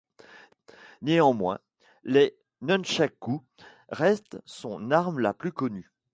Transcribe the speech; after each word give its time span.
Néanmoins, 1.03 1.59
les 2.03 2.35
nunchakus 2.61 3.41
restent 3.89 4.41
son 4.47 4.89
arme 4.89 5.19
la 5.19 5.31
plus 5.31 5.51
connue. 5.51 5.91